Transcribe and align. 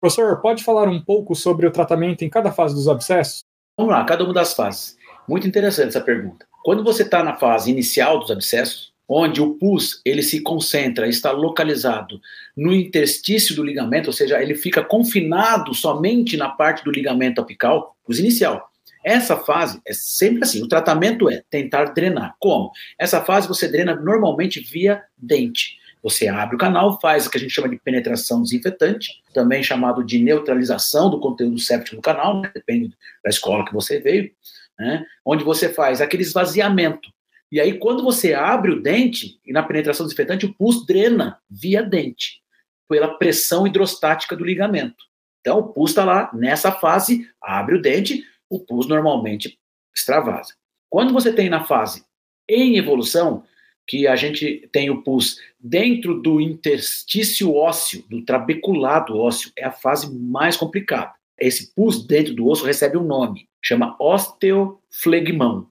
Professor, 0.00 0.40
pode 0.40 0.62
falar 0.62 0.88
um 0.88 1.00
pouco 1.00 1.34
sobre 1.34 1.66
o 1.66 1.70
tratamento 1.70 2.24
em 2.24 2.28
cada 2.28 2.52
fase 2.52 2.74
dos 2.74 2.88
abscessos? 2.88 3.44
Vamos 3.76 3.92
lá, 3.92 4.04
cada 4.04 4.24
uma 4.24 4.34
das 4.34 4.54
fases. 4.54 4.96
Muito 5.28 5.46
interessante 5.46 5.88
essa 5.88 6.00
pergunta. 6.00 6.46
Quando 6.64 6.84
você 6.84 7.02
está 7.02 7.22
na 7.22 7.36
fase 7.36 7.70
inicial 7.70 8.18
dos 8.18 8.30
abscessos, 8.30 8.92
onde 9.08 9.40
o 9.40 9.54
pus 9.54 10.00
ele 10.04 10.22
se 10.22 10.40
concentra, 10.40 11.08
está 11.08 11.30
localizado 11.30 12.20
no 12.56 12.74
interstício 12.74 13.54
do 13.54 13.62
ligamento, 13.62 14.08
ou 14.08 14.12
seja, 14.12 14.42
ele 14.42 14.54
fica 14.54 14.82
confinado 14.82 15.74
somente 15.74 16.36
na 16.36 16.48
parte 16.48 16.84
do 16.84 16.90
ligamento 16.90 17.40
apical, 17.40 17.96
pus 18.04 18.18
inicial. 18.18 18.68
Essa 19.04 19.36
fase 19.36 19.80
é 19.86 19.92
sempre 19.92 20.42
assim, 20.42 20.62
o 20.62 20.68
tratamento 20.68 21.30
é 21.30 21.42
tentar 21.48 21.84
drenar. 21.92 22.34
Como? 22.40 22.72
Essa 22.98 23.22
fase 23.22 23.46
você 23.46 23.68
drena 23.68 23.94
normalmente 23.94 24.58
via 24.58 25.02
dente. 25.16 25.78
Você 26.06 26.28
abre 26.28 26.54
o 26.54 26.58
canal, 26.58 27.00
faz 27.00 27.26
o 27.26 27.30
que 27.30 27.36
a 27.36 27.40
gente 27.40 27.52
chama 27.52 27.68
de 27.68 27.78
penetração 27.78 28.42
desinfetante, 28.42 29.22
também 29.34 29.62
chamado 29.62 30.04
de 30.04 30.18
neutralização 30.18 31.10
do 31.10 31.18
conteúdo 31.18 31.58
séptico 31.58 31.96
do 31.96 32.02
canal, 32.02 32.40
né? 32.40 32.50
depende 32.54 32.96
da 33.24 33.30
escola 33.30 33.64
que 33.64 33.72
você 33.72 33.98
veio, 33.98 34.30
né? 34.78 35.04
onde 35.24 35.42
você 35.42 35.68
faz 35.68 36.00
aquele 36.00 36.22
esvaziamento 36.22 37.10
e 37.50 37.60
aí, 37.60 37.78
quando 37.78 38.02
você 38.02 38.34
abre 38.34 38.72
o 38.72 38.82
dente, 38.82 39.40
e 39.44 39.52
na 39.52 39.62
penetração 39.62 40.04
desinfetante, 40.04 40.46
o 40.46 40.54
pus 40.54 40.84
drena 40.84 41.38
via 41.48 41.82
dente, 41.82 42.42
pela 42.88 43.16
pressão 43.18 43.66
hidrostática 43.66 44.36
do 44.36 44.44
ligamento. 44.44 45.04
Então, 45.40 45.58
o 45.58 45.72
pus 45.72 45.90
está 45.90 46.04
lá, 46.04 46.30
nessa 46.34 46.72
fase, 46.72 47.28
abre 47.40 47.76
o 47.76 47.82
dente, 47.82 48.24
o 48.50 48.58
pus 48.58 48.88
normalmente 48.88 49.58
extravasa. 49.94 50.54
Quando 50.90 51.12
você 51.12 51.32
tem 51.32 51.48
na 51.48 51.64
fase 51.64 52.04
em 52.48 52.76
evolução, 52.76 53.44
que 53.86 54.06
a 54.06 54.16
gente 54.16 54.68
tem 54.72 54.90
o 54.90 55.02
pus 55.02 55.38
dentro 55.60 56.20
do 56.20 56.40
interstício 56.40 57.54
ósseo, 57.54 58.04
do 58.08 58.22
trabeculado 58.22 59.16
ósseo, 59.16 59.52
é 59.56 59.64
a 59.64 59.70
fase 59.70 60.12
mais 60.12 60.56
complicada. 60.56 61.12
Esse 61.38 61.74
pus 61.74 62.04
dentro 62.06 62.34
do 62.34 62.46
osso 62.46 62.64
recebe 62.64 62.96
um 62.96 63.04
nome, 63.04 63.48
chama 63.62 63.96
osteoflegmão 64.00 65.68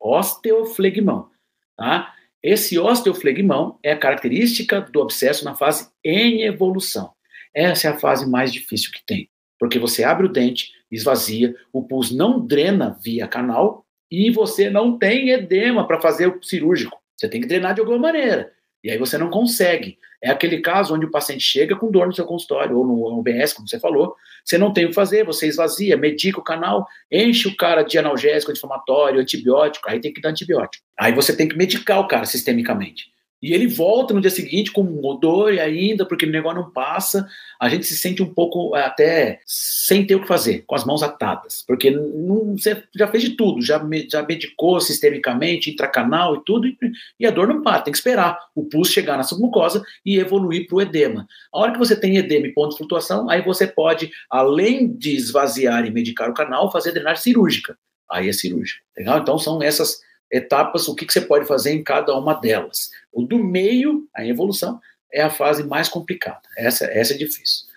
osteoflegmão. 0.00 1.28
Tá? 1.76 2.14
Esse 2.42 2.78
osteoflegmão 2.78 3.78
é 3.82 3.92
a 3.92 3.98
característica 3.98 4.80
do 4.80 5.02
abscesso 5.02 5.44
na 5.44 5.54
fase 5.54 5.90
em 6.04 6.42
evolução. 6.42 7.12
Essa 7.54 7.88
é 7.88 7.90
a 7.90 7.98
fase 7.98 8.28
mais 8.28 8.52
difícil 8.52 8.92
que 8.92 9.04
tem, 9.04 9.28
porque 9.58 9.78
você 9.78 10.04
abre 10.04 10.26
o 10.26 10.32
dente, 10.32 10.72
esvazia, 10.90 11.54
o 11.72 11.82
pus 11.82 12.10
não 12.10 12.44
drena 12.44 12.98
via 13.02 13.26
canal 13.26 13.84
e 14.10 14.30
você 14.30 14.70
não 14.70 14.96
tem 14.96 15.30
edema 15.30 15.86
para 15.86 16.00
fazer 16.00 16.28
o 16.28 16.42
cirúrgico. 16.42 16.98
Você 17.18 17.28
tem 17.28 17.40
que 17.40 17.46
drenar 17.48 17.74
de 17.74 17.80
alguma 17.80 17.98
maneira. 17.98 18.52
E 18.82 18.90
aí 18.90 18.96
você 18.96 19.18
não 19.18 19.28
consegue. 19.28 19.98
É 20.22 20.30
aquele 20.30 20.60
caso 20.60 20.94
onde 20.94 21.04
o 21.04 21.10
paciente 21.10 21.42
chega 21.42 21.76
com 21.76 21.90
dor 21.90 22.06
no 22.06 22.12
seu 22.12 22.24
consultório, 22.24 22.78
ou 22.78 22.86
no 22.86 23.18
UBS, 23.18 23.52
como 23.52 23.68
você 23.68 23.78
falou, 23.78 24.14
você 24.44 24.56
não 24.56 24.72
tem 24.72 24.84
o 24.84 24.88
que 24.88 24.94
fazer, 24.94 25.24
você 25.24 25.46
esvazia, 25.46 25.96
medica 25.96 26.38
o 26.38 26.44
canal, 26.44 26.86
enche 27.10 27.48
o 27.48 27.56
cara 27.56 27.82
de 27.82 27.98
analgésico, 27.98 28.50
anti-inflamatório, 28.50 29.20
antibiótico, 29.20 29.88
aí 29.90 30.00
tem 30.00 30.12
que 30.12 30.20
dar 30.20 30.30
antibiótico. 30.30 30.84
Aí 30.98 31.12
você 31.12 31.36
tem 31.36 31.48
que 31.48 31.56
medicar 31.56 32.00
o 32.00 32.08
cara 32.08 32.24
sistemicamente. 32.24 33.12
E 33.42 33.54
ele 33.54 33.66
volta 33.66 34.12
no 34.12 34.20
dia 34.20 34.30
seguinte 34.30 34.72
com 34.72 34.84
dor 35.20 35.54
e 35.54 35.60
ainda, 35.60 36.04
porque 36.04 36.26
o 36.26 36.30
negócio 36.30 36.60
não 36.60 36.70
passa, 36.70 37.28
a 37.60 37.68
gente 37.68 37.86
se 37.86 37.96
sente 37.96 38.22
um 38.22 38.32
pouco 38.32 38.76
é, 38.76 38.82
até 38.82 39.40
sem 39.46 40.04
ter 40.04 40.16
o 40.16 40.20
que 40.20 40.28
fazer, 40.28 40.64
com 40.66 40.74
as 40.74 40.84
mãos 40.84 41.02
atadas, 41.02 41.64
porque 41.66 41.90
não, 41.90 42.56
você 42.56 42.82
já 42.94 43.06
fez 43.06 43.22
de 43.22 43.30
tudo, 43.30 43.62
já, 43.62 43.80
já 44.10 44.22
medicou 44.22 44.80
sistemicamente, 44.80 45.70
intracanal 45.70 46.36
e 46.36 46.44
tudo, 46.44 46.66
e, 46.66 46.76
e 47.20 47.26
a 47.26 47.30
dor 47.30 47.46
não 47.46 47.62
para, 47.62 47.82
tem 47.82 47.92
que 47.92 47.98
esperar 47.98 48.38
o 48.54 48.64
pulso 48.64 48.92
chegar 48.92 49.16
na 49.16 49.22
submucosa 49.22 49.82
e 50.04 50.18
evoluir 50.18 50.66
para 50.66 50.76
o 50.76 50.82
edema. 50.82 51.26
A 51.52 51.58
hora 51.58 51.72
que 51.72 51.78
você 51.78 51.94
tem 51.94 52.16
edema 52.16 52.46
e 52.46 52.52
ponto 52.52 52.72
de 52.72 52.78
flutuação, 52.78 53.30
aí 53.30 53.42
você 53.42 53.66
pode, 53.66 54.10
além 54.30 54.92
de 54.92 55.14
esvaziar 55.14 55.86
e 55.86 55.90
medicar 55.90 56.28
o 56.28 56.34
canal, 56.34 56.72
fazer 56.72 56.92
drenagem 56.92 57.22
cirúrgica. 57.22 57.78
Aí 58.10 58.28
é 58.28 58.32
cirúrgica. 58.32 58.80
Legal? 58.96 59.18
Então 59.18 59.38
são 59.38 59.62
essas 59.62 60.00
etapas, 60.30 60.88
o 60.88 60.94
que, 60.94 61.06
que 61.06 61.12
você 61.12 61.20
pode 61.20 61.46
fazer 61.46 61.72
em 61.72 61.82
cada 61.82 62.14
uma 62.16 62.34
delas. 62.34 62.90
O 63.12 63.22
do 63.22 63.38
meio, 63.38 64.06
a 64.14 64.26
evolução, 64.26 64.80
é 65.12 65.22
a 65.22 65.30
fase 65.30 65.64
mais 65.64 65.88
complicada. 65.88 66.42
Essa, 66.56 66.84
essa 66.86 67.14
é 67.14 67.16
difícil. 67.16 67.67